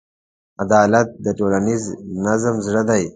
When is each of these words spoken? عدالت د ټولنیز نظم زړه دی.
عدالت 0.63 1.07
د 1.25 1.27
ټولنیز 1.37 1.83
نظم 2.25 2.55
زړه 2.65 2.81
دی. 2.89 3.03